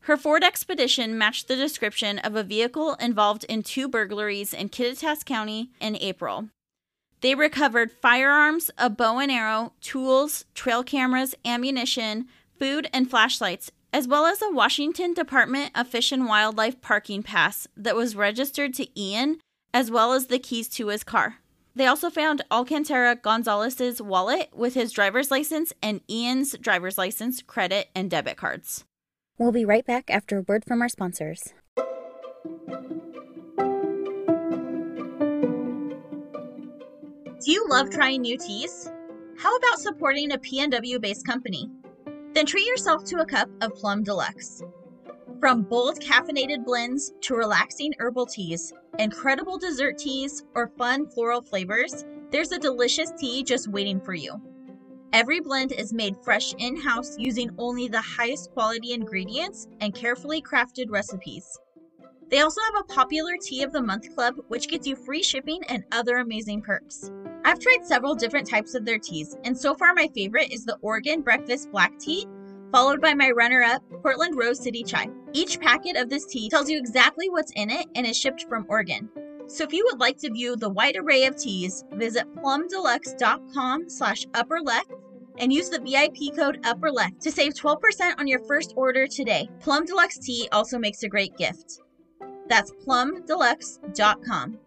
Her 0.07 0.17
Ford 0.17 0.43
Expedition 0.43 1.19
matched 1.19 1.49
the 1.49 1.57
description 1.57 2.19
of 2.21 2.37
a 2.37 2.43
vehicle 2.43 2.95
involved 2.95 3.45
in 3.45 3.63
two 3.63 3.87
burglaries 3.87 4.55
in 4.55 4.69
Kittitas 4.71 5.25
County 5.25 5.71
in 5.81 5.97
April. 5.97 6.49
They 7.23 7.37
recovered 7.37 7.93
firearms, 7.93 8.69
a 8.77 8.91
bow 8.91 9.21
and 9.21 9.31
arrow, 9.31 9.75
tools, 9.81 10.45
trail 10.55 10.83
cameras, 10.83 11.37
ammunition, 11.45 12.27
food, 12.59 12.89
and 12.93 13.09
flashlights, 13.09 13.71
as 13.93 14.09
well 14.09 14.27
as 14.27 14.43
a 14.43 14.51
Washington 14.51 15.15
Department 15.15 15.71
of 15.77 15.87
Fish 15.87 16.11
and 16.11 16.27
Wildlife 16.27 16.81
parking 16.83 17.23
pass 17.23 17.69
that 17.77 17.95
was 17.95 18.17
registered 18.17 18.75
to 18.75 19.01
Ian, 19.01 19.39
as 19.73 19.89
well 19.89 20.13
as 20.13 20.27
the 20.27 20.41
keys 20.41 20.69
to 20.71 20.89
his 20.89 21.05
car. 21.05 21.37
They 21.77 21.87
also 21.87 22.11
found 22.11 22.43
Alcantara 22.51 23.15
Gonzalez's 23.15 24.03
wallet 24.03 24.51
with 24.53 24.75
his 24.75 24.91
driver's 24.91 25.31
license 25.31 25.73
and 25.81 26.01
Ian's 26.11 26.59
driver's 26.59 26.99
license, 26.99 27.41
credit, 27.41 27.89
and 27.95 28.11
debit 28.11 28.37
cards. 28.37 28.85
We'll 29.39 29.53
be 29.53 29.65
right 29.65 29.87
back 29.87 30.11
after 30.11 30.39
a 30.39 30.43
word 30.43 30.65
from 30.65 30.83
our 30.83 30.89
sponsors. 30.89 31.55
You 37.53 37.69
love 37.69 37.91
trying 37.91 38.23
new 38.23 38.39
teas? 38.39 38.91
How 39.37 39.55
about 39.55 39.79
supporting 39.79 40.33
a 40.33 40.39
PNW 40.39 40.99
based 41.03 41.27
company? 41.27 41.69
Then 42.33 42.47
treat 42.47 42.67
yourself 42.67 43.05
to 43.05 43.21
a 43.21 43.27
cup 43.27 43.51
of 43.61 43.75
Plum 43.75 44.03
Deluxe. 44.03 44.63
From 45.39 45.63
bold 45.63 46.01
caffeinated 46.01 46.65
blends 46.65 47.13
to 47.21 47.35
relaxing 47.35 47.93
herbal 47.99 48.25
teas, 48.25 48.73
incredible 48.99 49.59
dessert 49.59 49.99
teas, 49.99 50.45
or 50.55 50.73
fun 50.79 51.07
floral 51.11 51.43
flavors, 51.43 52.07
there's 52.31 52.53
a 52.53 52.59
delicious 52.59 53.13
tea 53.19 53.43
just 53.43 53.69
waiting 53.69 54.01
for 54.01 54.15
you. 54.15 54.41
Every 55.13 55.41
blend 55.41 55.73
is 55.73 55.93
made 55.93 56.17
fresh 56.25 56.55
in 56.57 56.81
house 56.81 57.17
using 57.19 57.51
only 57.59 57.87
the 57.87 58.01
highest 58.01 58.51
quality 58.53 58.95
ingredients 58.95 59.69
and 59.83 59.95
carefully 59.95 60.41
crafted 60.41 60.87
recipes. 60.89 61.59
They 62.33 62.41
also 62.41 62.63
have 62.63 62.81
a 62.81 62.95
popular 62.95 63.35
Tea 63.39 63.63
of 63.63 63.73
the 63.73 63.83
Month 63.83 64.15
club, 64.15 64.37
which 64.49 64.69
gets 64.69 64.87
you 64.87 64.97
free 64.97 65.23
shipping 65.23 65.61
and 65.69 65.85
other 65.93 66.17
amazing 66.17 66.63
perks. 66.63 67.11
I've 67.45 67.59
tried 67.59 67.85
several 67.85 68.15
different 68.15 68.49
types 68.49 68.75
of 68.75 68.87
their 68.87 68.99
teas, 68.99 69.37
and 69.45 69.57
so 69.57 69.75
far 69.75 69.93
my 69.93 70.09
favorite 70.15 70.51
is 70.51 70.65
the 70.65 70.79
Oregon 70.81 71.21
Breakfast 71.21 71.71
Black 71.71 71.99
Tea, 71.99 72.27
followed 72.73 73.03
by 73.03 73.13
my 73.13 73.33
runner 73.33 73.63
up, 73.63 73.83
Portland 74.01 74.39
Rose 74.39 74.63
City 74.63 74.83
Chai. 74.83 75.09
Each 75.35 75.61
packet 75.61 75.99
of 75.99 76.09
this 76.09 76.25
tea 76.25 76.49
tells 76.49 76.71
you 76.71 76.79
exactly 76.79 77.29
what's 77.29 77.53
in 77.55 77.69
it 77.69 77.87
and 77.95 78.07
is 78.07 78.19
shipped 78.19 78.47
from 78.49 78.65
Oregon. 78.67 79.11
So 79.47 79.65
if 79.65 79.75
you 79.75 79.87
would 79.91 80.01
like 80.01 80.17
to 80.21 80.31
view 80.31 80.57
the 80.57 80.71
wide 80.71 80.97
array 80.97 81.25
of 81.25 81.37
teas, 81.37 81.85
visit 81.93 82.35
plumdeluxe.com 82.37 83.91
slash 83.91 84.25
upper 84.33 84.63
left 84.63 84.91
and 85.37 85.53
use 85.53 85.69
the 85.69 85.81
VIP 85.81 86.35
code 86.35 86.61
upper 86.65 86.91
left 86.91 87.21
to 87.21 87.31
save 87.31 87.53
12% 87.53 88.19
on 88.19 88.27
your 88.27 88.43
first 88.47 88.73
order 88.75 89.07
today. 89.07 89.51
Plum 89.61 89.85
Deluxe 89.85 90.17
tea 90.17 90.49
also 90.51 90.79
makes 90.79 91.03
a 91.03 91.09
great 91.11 91.37
gift. 91.37 91.83
That's 92.53 92.71
plumdeluxe.com. 92.71 94.59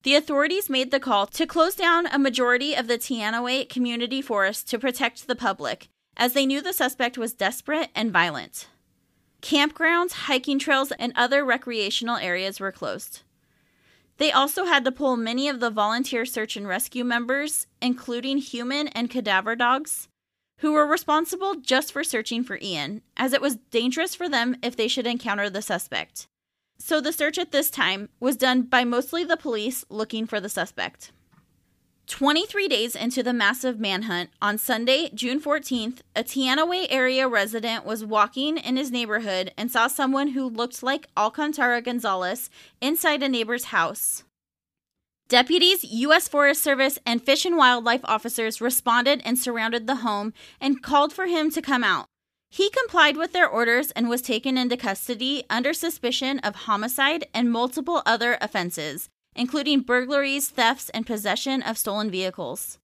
The 0.04 0.16
authorities 0.16 0.70
made 0.70 0.92
the 0.92 1.00
call 1.00 1.28
to 1.28 1.48
close 1.48 1.76
down 1.76 2.08
a 2.08 2.20
majority 2.20 2.76
of 2.76 2.88
the 2.88 2.98
Teanaway 2.98 3.70
community 3.70 4.22
forest 4.22 4.70
to 4.70 4.80
protect 4.80 5.28
the 5.28 5.36
public, 5.36 5.90
as 6.18 6.34
they 6.34 6.46
knew 6.46 6.62
the 6.62 6.74
suspect 6.74 7.18
was 7.18 7.34
desperate 7.34 7.90
and 7.96 8.12
violent. 8.12 8.68
Campgrounds, 9.46 10.14
hiking 10.14 10.58
trails, 10.58 10.92
and 10.98 11.14
other 11.16 11.46
recreational 11.46 12.16
areas 12.18 12.60
were 12.60 12.72
closed. 12.72 13.22
They 14.18 14.32
also 14.32 14.66
had 14.66 14.84
to 14.86 14.92
pull 14.92 15.18
many 15.18 15.48
of 15.48 15.60
the 15.60 15.70
volunteer 15.70 16.26
search 16.26 16.58
and 16.58 16.68
rescue 16.68 17.04
members, 17.04 17.68
including 17.80 18.40
human 18.40 18.88
and 18.88 19.08
cadaver 19.08 19.56
dogs, 19.56 20.08
who 20.62 20.72
were 20.72 20.88
responsible 20.88 21.54
just 21.58 21.94
for 21.94 22.04
searching 22.04 22.44
for 22.44 22.58
Ian, 22.60 23.04
as 23.18 23.34
it 23.34 23.42
was 23.42 23.58
dangerous 23.70 24.16
for 24.16 24.28
them 24.28 24.56
if 24.64 24.76
they 24.76 24.88
should 24.88 25.06
encounter 25.06 25.48
the 25.48 25.62
suspect. 25.62 26.26
So 26.80 27.00
the 27.00 27.14
search 27.14 27.38
at 27.38 27.52
this 27.52 27.70
time 27.70 28.10
was 28.20 28.38
done 28.38 28.64
by 28.64 28.84
mostly 28.84 29.24
the 29.24 29.38
police 29.38 29.86
looking 29.92 30.26
for 30.26 30.40
the 30.40 30.50
suspect. 30.50 31.12
23 32.08 32.68
days 32.68 32.96
into 32.96 33.24
the 33.24 33.34
massive 33.34 33.80
manhunt, 33.80 34.30
on 34.42 34.58
Sunday, 34.58 35.10
June 35.14 35.42
14th, 35.42 36.00
a 36.16 36.24
Teanaway 36.24 36.86
area 36.90 37.28
resident 37.28 37.84
was 37.84 38.06
walking 38.06 38.58
in 38.58 38.78
his 38.78 38.92
neighborhood 38.92 39.52
and 39.58 39.72
saw 39.72 39.88
someone 39.88 40.30
who 40.30 40.48
looked 40.48 40.84
like 40.84 41.08
Alcantara 41.18 41.82
Gonzalez 41.82 42.50
inside 42.80 43.24
a 43.24 43.30
neighbor's 43.30 43.66
house. 43.66 44.24
Deputies, 45.28 45.84
U.S. 45.84 46.28
Forest 46.28 46.62
Service, 46.62 47.00
and 47.06 47.24
Fish 47.24 47.46
and 47.46 47.58
Wildlife 47.58 48.02
officers 48.04 48.62
responded 48.62 49.22
and 49.26 49.40
surrounded 49.40 49.88
the 49.88 49.98
home 49.98 50.34
and 50.62 50.84
called 50.84 51.12
for 51.12 51.26
him 51.26 51.50
to 51.50 51.62
come 51.62 51.84
out. 51.84 52.06
He 52.52 52.70
complied 52.70 53.18
with 53.18 53.34
their 53.34 53.50
orders 53.50 53.90
and 53.92 54.08
was 54.08 54.22
taken 54.22 54.58
into 54.58 54.78
custody 54.78 55.44
under 55.50 55.74
suspicion 55.74 56.38
of 56.40 56.56
homicide 56.56 57.26
and 57.34 57.52
multiple 57.52 58.04
other 58.06 58.38
offenses, 58.40 59.10
including 59.36 59.82
burglaries, 59.82 60.50
thefts, 60.50 60.90
and 60.90 61.06
possession 61.06 61.62
of 61.62 61.78
stolen 61.78 62.10
vehicles. 62.10 62.80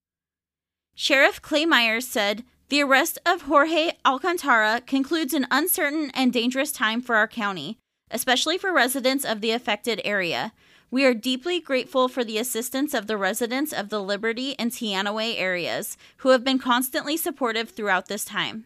Sheriff 0.94 1.42
Clay 1.42 1.66
Myers 1.66 2.08
said, 2.08 2.44
The 2.70 2.82
arrest 2.82 3.18
of 3.26 3.44
Jorge 3.44 3.94
Alcantara 4.06 4.82
concludes 4.86 5.34
an 5.34 5.48
uncertain 5.50 6.12
and 6.14 6.34
dangerous 6.34 6.72
time 6.72 7.02
for 7.02 7.16
our 7.16 7.28
county, 7.28 7.78
especially 8.12 8.58
for 8.58 8.74
residents 8.74 9.26
of 9.26 9.42
the 9.42 9.52
affected 9.52 10.02
area. 10.04 10.52
We 10.92 11.06
are 11.06 11.14
deeply 11.14 11.62
grateful 11.62 12.10
for 12.10 12.26
the 12.26 12.38
assistance 12.38 12.94
of 12.94 13.08
the 13.08 13.16
residents 13.16 13.72
of 13.72 13.88
the 13.88 14.04
Liberty 14.04 14.60
and 14.60 14.72
Teanaway 14.72 15.40
areas, 15.40 15.98
who 16.18 16.30
have 16.30 16.44
been 16.44 16.60
constantly 16.60 17.16
supportive 17.16 17.70
throughout 17.70 18.08
this 18.08 18.26
time. 18.26 18.66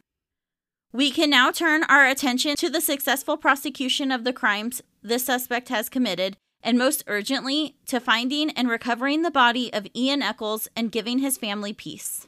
We 0.92 1.12
can 1.12 1.30
now 1.30 1.52
turn 1.52 1.84
our 1.84 2.08
attention 2.08 2.56
to 2.56 2.70
the 2.70 2.82
successful 2.82 3.38
prosecution 3.38 4.12
of 4.12 4.24
the 4.24 4.34
crimes 4.34 4.82
this 5.04 5.26
suspect 5.26 5.70
has 5.70 5.90
committed 5.90 6.36
and 6.66 6.78
most 6.78 7.04
urgently, 7.08 7.78
to 7.86 8.00
finding 8.00 8.50
and 8.50 8.68
recovering 8.68 9.22
the 9.22 9.32
body 9.32 9.72
of 9.72 9.88
Ian 9.96 10.22
Eccles 10.22 10.68
and 10.76 10.92
giving 10.92 11.20
his 11.20 11.38
family 11.38 11.72
peace. 11.72 12.28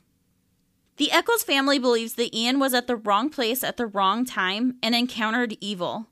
The 0.98 1.12
Eccles 1.12 1.44
family 1.44 1.80
believes 1.80 2.14
that 2.14 2.36
Ian 2.36 2.60
was 2.60 2.74
at 2.74 2.88
the 2.88 2.96
wrong 2.96 3.30
place 3.30 3.64
at 3.64 3.78
the 3.78 3.88
wrong 3.88 4.24
time 4.26 4.78
and 4.82 4.96
encountered 4.96 5.58
evil. 5.60 6.08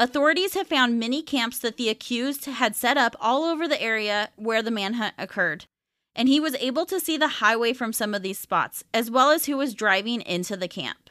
Authorities 0.00 0.54
have 0.54 0.66
found 0.66 0.98
many 0.98 1.22
camps 1.22 1.58
that 1.58 1.76
the 1.76 1.88
accused 1.88 2.46
had 2.46 2.74
set 2.74 2.96
up 2.96 3.16
all 3.20 3.44
over 3.44 3.68
the 3.68 3.80
area 3.80 4.30
where 4.36 4.62
the 4.62 4.70
manhunt 4.70 5.14
occurred, 5.18 5.66
and 6.14 6.28
he 6.28 6.40
was 6.40 6.54
able 6.56 6.86
to 6.86 7.00
see 7.00 7.16
the 7.16 7.28
highway 7.28 7.72
from 7.72 7.92
some 7.92 8.14
of 8.14 8.22
these 8.22 8.38
spots, 8.38 8.84
as 8.94 9.10
well 9.10 9.30
as 9.30 9.46
who 9.46 9.56
was 9.56 9.74
driving 9.74 10.20
into 10.22 10.56
the 10.56 10.68
camp. 10.68 11.10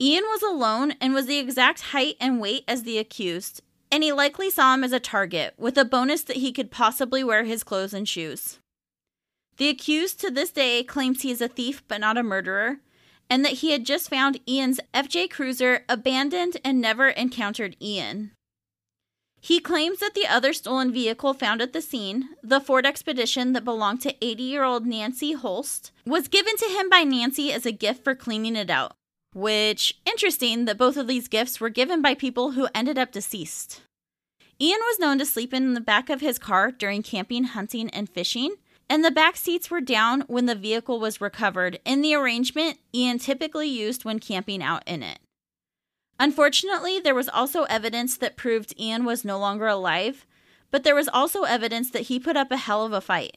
Ian 0.00 0.24
was 0.24 0.42
alone 0.42 0.94
and 1.00 1.14
was 1.14 1.26
the 1.26 1.38
exact 1.38 1.80
height 1.92 2.16
and 2.20 2.40
weight 2.40 2.64
as 2.66 2.82
the 2.82 2.98
accused, 2.98 3.62
and 3.92 4.02
he 4.02 4.10
likely 4.10 4.48
saw 4.48 4.72
him 4.72 4.82
as 4.82 4.92
a 4.92 4.98
target, 4.98 5.52
with 5.58 5.76
a 5.76 5.84
bonus 5.84 6.22
that 6.22 6.38
he 6.38 6.50
could 6.50 6.70
possibly 6.70 7.22
wear 7.22 7.44
his 7.44 7.62
clothes 7.62 7.92
and 7.92 8.08
shoes. 8.08 8.58
The 9.58 9.68
accused 9.68 10.18
to 10.22 10.30
this 10.30 10.50
day 10.50 10.82
claims 10.82 11.20
he 11.20 11.30
is 11.30 11.42
a 11.42 11.46
thief 11.46 11.82
but 11.86 12.00
not 12.00 12.16
a 12.16 12.22
murderer, 12.22 12.78
and 13.28 13.44
that 13.44 13.58
he 13.60 13.72
had 13.72 13.84
just 13.84 14.08
found 14.08 14.40
Ian's 14.48 14.80
FJ 14.94 15.30
Cruiser 15.30 15.84
abandoned 15.90 16.56
and 16.64 16.80
never 16.80 17.08
encountered 17.08 17.76
Ian. 17.82 18.32
He 19.42 19.60
claims 19.60 19.98
that 19.98 20.14
the 20.14 20.26
other 20.26 20.54
stolen 20.54 20.90
vehicle 20.90 21.34
found 21.34 21.60
at 21.60 21.74
the 21.74 21.82
scene, 21.82 22.30
the 22.42 22.60
Ford 22.60 22.86
Expedition 22.86 23.52
that 23.52 23.64
belonged 23.64 24.00
to 24.02 24.14
80 24.24 24.42
year 24.42 24.64
old 24.64 24.86
Nancy 24.86 25.32
Holst, 25.32 25.90
was 26.06 26.28
given 26.28 26.56
to 26.56 26.66
him 26.66 26.88
by 26.88 27.02
Nancy 27.02 27.52
as 27.52 27.66
a 27.66 27.72
gift 27.72 28.04
for 28.04 28.14
cleaning 28.14 28.56
it 28.56 28.70
out. 28.70 28.94
Which, 29.34 29.94
interesting 30.04 30.66
that 30.66 30.78
both 30.78 30.96
of 30.96 31.06
these 31.06 31.28
gifts 31.28 31.60
were 31.60 31.70
given 31.70 32.02
by 32.02 32.14
people 32.14 32.52
who 32.52 32.68
ended 32.74 32.98
up 32.98 33.12
deceased. 33.12 33.82
Ian 34.60 34.80
was 34.80 34.98
known 34.98 35.18
to 35.18 35.26
sleep 35.26 35.54
in 35.54 35.74
the 35.74 35.80
back 35.80 36.10
of 36.10 36.20
his 36.20 36.38
car 36.38 36.70
during 36.70 37.02
camping, 37.02 37.44
hunting, 37.44 37.88
and 37.90 38.08
fishing, 38.08 38.56
and 38.88 39.04
the 39.04 39.10
back 39.10 39.36
seats 39.36 39.70
were 39.70 39.80
down 39.80 40.20
when 40.26 40.46
the 40.46 40.54
vehicle 40.54 41.00
was 41.00 41.20
recovered 41.20 41.80
in 41.84 42.02
the 42.02 42.14
arrangement 42.14 42.78
Ian 42.94 43.18
typically 43.18 43.68
used 43.68 44.04
when 44.04 44.18
camping 44.18 44.62
out 44.62 44.82
in 44.86 45.02
it. 45.02 45.18
Unfortunately, 46.20 47.00
there 47.00 47.14
was 47.14 47.28
also 47.28 47.64
evidence 47.64 48.16
that 48.18 48.36
proved 48.36 48.78
Ian 48.78 49.04
was 49.04 49.24
no 49.24 49.38
longer 49.38 49.66
alive, 49.66 50.26
but 50.70 50.84
there 50.84 50.94
was 50.94 51.08
also 51.08 51.42
evidence 51.42 51.90
that 51.90 52.02
he 52.02 52.20
put 52.20 52.36
up 52.36 52.52
a 52.52 52.56
hell 52.56 52.84
of 52.84 52.92
a 52.92 53.00
fight. 53.00 53.36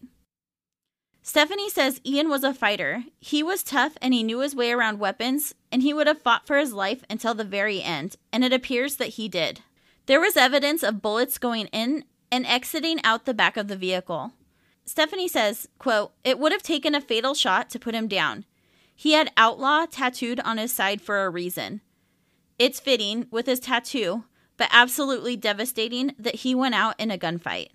Stephanie 1.27 1.71
says 1.71 1.99
Ian 2.05 2.29
was 2.29 2.43
a 2.43 2.53
fighter. 2.53 3.03
He 3.19 3.41
was 3.41 3.63
tough 3.63 3.97
and 3.99 4.13
he 4.13 4.21
knew 4.21 4.41
his 4.41 4.55
way 4.55 4.71
around 4.71 4.99
weapons, 4.99 5.55
and 5.71 5.81
he 5.81 5.91
would 5.91 6.05
have 6.05 6.21
fought 6.21 6.45
for 6.45 6.55
his 6.55 6.71
life 6.71 7.03
until 7.09 7.33
the 7.33 7.43
very 7.43 7.81
end, 7.81 8.15
and 8.31 8.45
it 8.45 8.53
appears 8.53 8.97
that 8.97 9.15
he 9.15 9.27
did. 9.27 9.61
There 10.05 10.21
was 10.21 10.37
evidence 10.37 10.83
of 10.83 11.01
bullets 11.01 11.39
going 11.39 11.65
in 11.69 12.05
and 12.31 12.45
exiting 12.45 13.03
out 13.03 13.25
the 13.25 13.33
back 13.33 13.57
of 13.57 13.69
the 13.69 13.75
vehicle. 13.75 14.33
Stephanie 14.85 15.27
says, 15.27 15.67
quote, 15.79 16.11
It 16.23 16.37
would 16.37 16.51
have 16.51 16.61
taken 16.61 16.93
a 16.93 17.01
fatal 17.01 17.33
shot 17.33 17.71
to 17.71 17.79
put 17.79 17.95
him 17.95 18.07
down. 18.07 18.45
He 18.95 19.13
had 19.13 19.31
outlaw 19.35 19.87
tattooed 19.87 20.39
on 20.41 20.59
his 20.59 20.71
side 20.71 21.01
for 21.01 21.25
a 21.25 21.29
reason. 21.31 21.81
It's 22.59 22.79
fitting 22.79 23.25
with 23.31 23.47
his 23.47 23.59
tattoo, 23.59 24.25
but 24.57 24.69
absolutely 24.71 25.35
devastating 25.37 26.13
that 26.19 26.35
he 26.35 26.53
went 26.53 26.75
out 26.75 26.93
in 26.99 27.09
a 27.09 27.17
gunfight. 27.17 27.69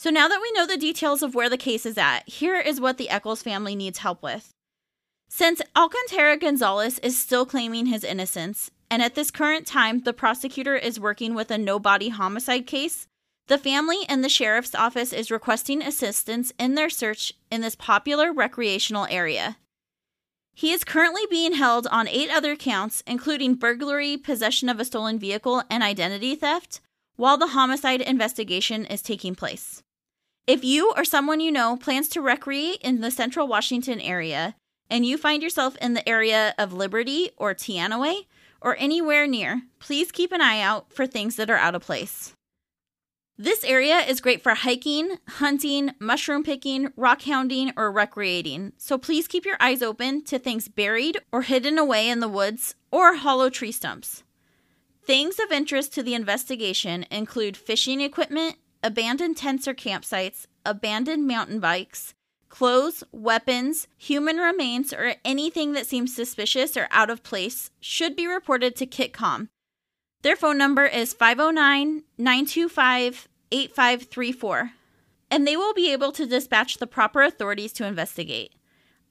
So 0.00 0.10
now 0.10 0.28
that 0.28 0.40
we 0.40 0.52
know 0.52 0.64
the 0.64 0.76
details 0.76 1.24
of 1.24 1.34
where 1.34 1.50
the 1.50 1.56
case 1.56 1.84
is 1.84 1.98
at, 1.98 2.20
here 2.28 2.54
is 2.54 2.80
what 2.80 2.98
the 2.98 3.10
Eccles 3.10 3.42
family 3.42 3.74
needs 3.74 3.98
help 3.98 4.22
with. 4.22 4.54
Since 5.28 5.60
Alcantara 5.74 6.36
Gonzalez 6.36 7.00
is 7.00 7.18
still 7.18 7.44
claiming 7.44 7.86
his 7.86 8.04
innocence, 8.04 8.70
and 8.92 9.02
at 9.02 9.16
this 9.16 9.32
current 9.32 9.66
time 9.66 10.02
the 10.02 10.12
prosecutor 10.12 10.76
is 10.76 11.00
working 11.00 11.34
with 11.34 11.50
a 11.50 11.58
no 11.58 11.80
body 11.80 12.10
homicide 12.10 12.64
case, 12.64 13.08
the 13.48 13.58
family 13.58 14.02
and 14.08 14.22
the 14.22 14.28
sheriff's 14.28 14.72
office 14.72 15.12
is 15.12 15.32
requesting 15.32 15.82
assistance 15.82 16.52
in 16.60 16.76
their 16.76 16.90
search 16.90 17.32
in 17.50 17.60
this 17.62 17.74
popular 17.74 18.32
recreational 18.32 19.08
area. 19.10 19.56
He 20.54 20.70
is 20.70 20.84
currently 20.84 21.22
being 21.28 21.54
held 21.54 21.88
on 21.88 22.06
eight 22.06 22.30
other 22.30 22.54
counts, 22.54 23.02
including 23.04 23.56
burglary, 23.56 24.16
possession 24.16 24.68
of 24.68 24.78
a 24.78 24.84
stolen 24.84 25.18
vehicle, 25.18 25.64
and 25.68 25.82
identity 25.82 26.36
theft, 26.36 26.80
while 27.16 27.36
the 27.36 27.48
homicide 27.48 28.00
investigation 28.00 28.84
is 28.84 29.02
taking 29.02 29.34
place. 29.34 29.82
If 30.48 30.64
you 30.64 30.94
or 30.96 31.04
someone 31.04 31.40
you 31.40 31.52
know 31.52 31.76
plans 31.76 32.08
to 32.08 32.22
recreate 32.22 32.80
in 32.80 33.02
the 33.02 33.10
central 33.10 33.46
Washington 33.46 34.00
area 34.00 34.54
and 34.88 35.04
you 35.04 35.18
find 35.18 35.42
yourself 35.42 35.76
in 35.76 35.92
the 35.92 36.08
area 36.08 36.54
of 36.56 36.72
Liberty 36.72 37.28
or 37.36 37.54
Teanaway 37.54 38.22
or 38.62 38.74
anywhere 38.78 39.26
near, 39.26 39.60
please 39.78 40.10
keep 40.10 40.32
an 40.32 40.40
eye 40.40 40.62
out 40.62 40.90
for 40.90 41.06
things 41.06 41.36
that 41.36 41.50
are 41.50 41.58
out 41.58 41.74
of 41.74 41.82
place. 41.82 42.32
This 43.36 43.62
area 43.62 43.98
is 43.98 44.22
great 44.22 44.42
for 44.42 44.54
hiking, 44.54 45.18
hunting, 45.28 45.90
mushroom 45.98 46.42
picking, 46.42 46.94
rock 46.96 47.20
hounding, 47.24 47.70
or 47.76 47.92
recreating, 47.92 48.72
so 48.78 48.96
please 48.96 49.28
keep 49.28 49.44
your 49.44 49.58
eyes 49.60 49.82
open 49.82 50.24
to 50.24 50.38
things 50.38 50.66
buried 50.66 51.18
or 51.30 51.42
hidden 51.42 51.76
away 51.76 52.08
in 52.08 52.20
the 52.20 52.26
woods 52.26 52.74
or 52.90 53.16
hollow 53.16 53.50
tree 53.50 53.70
stumps. 53.70 54.22
Things 55.04 55.38
of 55.38 55.52
interest 55.52 55.92
to 55.92 56.02
the 56.02 56.14
investigation 56.14 57.04
include 57.10 57.54
fishing 57.54 58.00
equipment, 58.00 58.56
abandoned 58.82 59.36
tents 59.36 59.66
or 59.66 59.74
campsites, 59.74 60.46
abandoned 60.64 61.26
mountain 61.26 61.60
bikes, 61.60 62.14
clothes, 62.48 63.04
weapons, 63.12 63.86
human 63.96 64.36
remains, 64.36 64.92
or 64.92 65.14
anything 65.24 65.72
that 65.72 65.86
seems 65.86 66.14
suspicious 66.14 66.76
or 66.76 66.88
out 66.90 67.10
of 67.10 67.22
place 67.22 67.70
should 67.80 68.16
be 68.16 68.26
reported 68.26 68.76
to 68.76 68.86
KitCom. 68.86 69.48
Their 70.22 70.36
phone 70.36 70.58
number 70.58 70.84
is 70.86 71.12
509 71.12 72.02
925 72.18 73.28
8534, 73.50 74.72
and 75.30 75.46
they 75.46 75.56
will 75.56 75.72
be 75.74 75.92
able 75.92 76.12
to 76.12 76.26
dispatch 76.26 76.78
the 76.78 76.86
proper 76.86 77.22
authorities 77.22 77.72
to 77.74 77.86
investigate. 77.86 78.52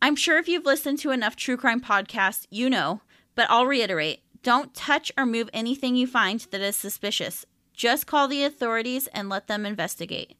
I'm 0.01 0.15
sure 0.15 0.37
if 0.37 0.47
you've 0.47 0.65
listened 0.65 0.99
to 0.99 1.11
enough 1.11 1.35
true 1.35 1.57
crime 1.57 1.81
podcasts, 1.81 2.45
you 2.51 2.69
know, 2.69 3.01
but 3.35 3.47
I'll 3.49 3.65
reiterate 3.65 4.21
don't 4.43 4.73
touch 4.73 5.11
or 5.17 5.25
move 5.25 5.49
anything 5.51 5.95
you 5.95 6.07
find 6.07 6.39
that 6.51 6.61
is 6.61 6.75
suspicious. 6.75 7.45
Just 7.77 8.07
call 8.07 8.27
the 8.27 8.43
authorities 8.43 9.05
and 9.13 9.29
let 9.29 9.45
them 9.45 9.63
investigate. 9.63 10.35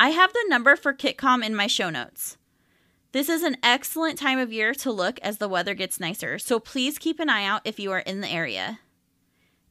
I 0.00 0.08
have 0.08 0.32
the 0.32 0.44
number 0.48 0.74
for 0.74 0.92
KitCom 0.92 1.44
in 1.46 1.54
my 1.54 1.68
show 1.68 1.90
notes. 1.90 2.38
This 3.12 3.28
is 3.28 3.44
an 3.44 3.56
excellent 3.62 4.18
time 4.18 4.40
of 4.40 4.52
year 4.52 4.74
to 4.74 4.90
look 4.90 5.20
as 5.20 5.38
the 5.38 5.48
weather 5.48 5.74
gets 5.74 6.00
nicer, 6.00 6.40
so 6.40 6.58
please 6.58 6.98
keep 6.98 7.20
an 7.20 7.28
eye 7.28 7.44
out 7.44 7.62
if 7.64 7.78
you 7.78 7.92
are 7.92 8.00
in 8.00 8.20
the 8.20 8.28
area. 8.28 8.80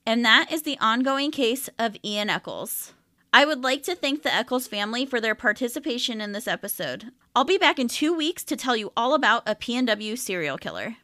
And 0.06 0.24
that 0.24 0.54
is 0.54 0.62
the 0.62 0.78
ongoing 0.80 1.32
case 1.32 1.70
of 1.78 1.98
Ian 2.02 2.30
Eccles. 2.30 2.94
I 3.34 3.44
would 3.44 3.62
like 3.62 3.84
to 3.84 3.96
thank 3.96 4.24
the 4.24 4.34
Eccles 4.34 4.68
family 4.68 5.06
for 5.06 5.20
their 5.20 5.36
participation 5.36 6.22
in 6.22 6.32
this 6.32 6.48
episode. 6.48 7.12
I'll 7.36 7.44
be 7.44 7.58
back 7.58 7.78
in 7.78 7.90
two 7.90 8.14
weeks 8.14 8.46
to 8.46 8.56
tell 8.56 8.78
you 8.78 8.94
all 8.96 9.14
about 9.14 9.44
a 9.46 9.56
PNW 9.56 10.18
serial 10.18 10.58
killer. 10.58 10.96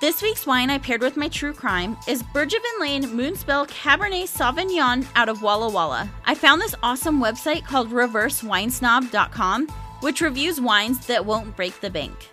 This 0.00 0.22
week's 0.22 0.46
wine 0.46 0.70
I 0.70 0.78
paired 0.78 1.00
with 1.00 1.16
my 1.16 1.28
true 1.28 1.52
crime 1.52 1.96
is 2.06 2.22
Bergevin 2.22 2.78
Lane 2.78 3.02
Moonspell 3.02 3.68
Cabernet 3.68 4.28
Sauvignon 4.28 5.04
out 5.16 5.28
of 5.28 5.42
Walla 5.42 5.68
Walla. 5.68 6.08
I 6.24 6.36
found 6.36 6.60
this 6.60 6.76
awesome 6.84 7.20
website 7.20 7.64
called 7.64 7.90
ReverseWinesnob.com, 7.90 9.66
which 9.98 10.20
reviews 10.20 10.60
wines 10.60 11.04
that 11.08 11.26
won't 11.26 11.56
break 11.56 11.80
the 11.80 11.90
bank. 11.90 12.28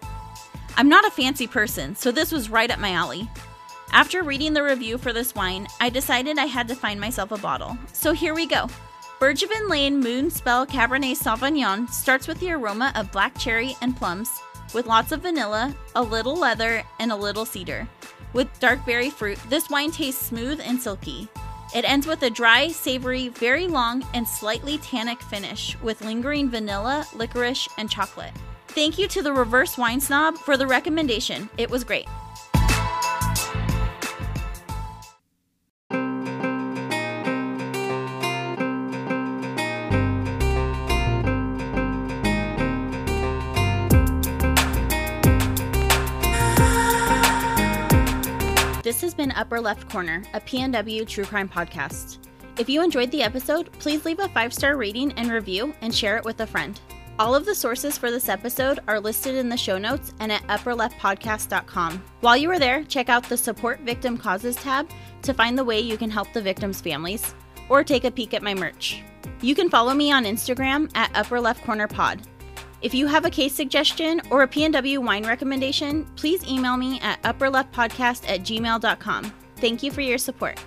I'm 0.77 0.87
not 0.87 1.07
a 1.07 1.09
fancy 1.09 1.47
person, 1.47 1.95
so 1.95 2.11
this 2.11 2.31
was 2.31 2.51
right 2.51 2.69
up 2.69 2.77
my 2.77 2.91
alley. 2.91 3.27
After 3.91 4.21
reading 4.21 4.53
the 4.53 4.61
review 4.61 4.99
for 4.99 5.11
this 5.11 5.33
wine, 5.33 5.65
I 5.81 5.89
decided 5.89 6.37
I 6.37 6.45
had 6.45 6.67
to 6.67 6.75
find 6.75 7.01
myself 7.01 7.31
a 7.31 7.37
bottle. 7.39 7.75
So 7.93 8.13
here 8.13 8.35
we 8.35 8.45
go. 8.45 8.67
Bergevin 9.19 9.69
Lane 9.71 10.03
Moonspell 10.03 10.67
Cabernet 10.67 11.17
Sauvignon 11.17 11.89
starts 11.89 12.27
with 12.27 12.39
the 12.39 12.51
aroma 12.51 12.91
of 12.93 13.11
black 13.11 13.35
cherry 13.39 13.75
and 13.81 13.97
plums 13.97 14.39
with 14.75 14.85
lots 14.85 15.11
of 15.13 15.21
vanilla, 15.21 15.73
a 15.95 16.03
little 16.03 16.35
leather, 16.35 16.83
and 16.99 17.11
a 17.11 17.15
little 17.15 17.45
cedar. 17.45 17.87
With 18.33 18.59
dark 18.59 18.85
berry 18.85 19.09
fruit, 19.09 19.39
this 19.49 19.69
wine 19.69 19.89
tastes 19.89 20.23
smooth 20.23 20.59
and 20.61 20.79
silky. 20.79 21.29
It 21.73 21.89
ends 21.89 22.05
with 22.05 22.21
a 22.23 22.29
dry, 22.29 22.67
savory, 22.67 23.29
very 23.29 23.67
long, 23.67 24.05
and 24.13 24.27
slightly 24.27 24.77
tannic 24.79 25.21
finish 25.21 25.77
with 25.81 26.01
lingering 26.01 26.49
vanilla, 26.49 27.07
licorice, 27.15 27.69
and 27.77 27.89
chocolate. 27.89 28.33
Thank 28.67 28.97
you 28.97 29.07
to 29.07 29.21
the 29.21 29.31
Reverse 29.31 29.77
Wine 29.77 30.01
Snob 30.01 30.37
for 30.37 30.57
the 30.57 30.67
recommendation. 30.67 31.49
It 31.57 31.71
was 31.71 31.85
great. 31.85 32.07
Upper 49.35 49.59
Left 49.59 49.89
Corner, 49.89 50.23
a 50.33 50.39
PNW 50.41 51.07
true 51.07 51.25
crime 51.25 51.49
podcast. 51.49 52.19
If 52.57 52.69
you 52.69 52.81
enjoyed 52.81 53.11
the 53.11 53.23
episode, 53.23 53.71
please 53.79 54.05
leave 54.05 54.19
a 54.19 54.29
five 54.29 54.53
star 54.53 54.77
rating 54.77 55.11
and 55.13 55.31
review 55.31 55.73
and 55.81 55.93
share 55.93 56.17
it 56.17 56.23
with 56.23 56.39
a 56.41 56.47
friend. 56.47 56.79
All 57.17 57.33
of 57.33 57.45
the 57.45 57.55
sources 57.55 57.97
for 57.97 58.11
this 58.11 58.27
episode 58.27 58.79
are 58.87 58.99
listed 58.99 59.35
in 59.35 59.47
the 59.47 59.55
show 59.55 59.77
notes 59.77 60.13
and 60.19 60.31
at 60.31 60.43
upperleftpodcast.com. 60.47 62.03
While 62.19 62.35
you 62.35 62.51
are 62.51 62.59
there, 62.59 62.83
check 62.83 63.07
out 63.07 63.23
the 63.23 63.37
Support 63.37 63.79
Victim 63.81 64.17
Causes 64.17 64.57
tab 64.57 64.89
to 65.21 65.33
find 65.33 65.57
the 65.57 65.63
way 65.63 65.79
you 65.79 65.97
can 65.97 66.09
help 66.09 66.33
the 66.33 66.41
victims' 66.41 66.81
families, 66.81 67.33
or 67.69 67.83
take 67.83 68.03
a 68.03 68.11
peek 68.11 68.33
at 68.33 68.43
my 68.43 68.53
merch. 68.53 69.01
You 69.41 69.55
can 69.55 69.69
follow 69.69 69.93
me 69.93 70.11
on 70.11 70.25
Instagram 70.25 70.91
at 70.95 71.15
Upper 71.15 71.39
Left 71.39 71.63
Corner 71.63 71.87
Pod. 71.87 72.21
If 72.85 72.93
you 72.93 73.07
have 73.07 73.25
a 73.25 73.31
case 73.31 73.55
suggestion 73.55 74.21
or 74.29 74.43
a 74.43 74.47
PNW 74.47 74.99
wine 74.99 75.25
recommendation, 75.25 76.05
please 76.15 76.47
email 76.47 76.77
me 76.77 76.99
at 76.99 77.19
upperleftpodcast 77.23 78.29
at 78.29 78.41
gmail.com. 78.41 79.33
Thank 79.55 79.81
you 79.81 79.89
for 79.89 80.01
your 80.01 80.19
support. 80.19 80.59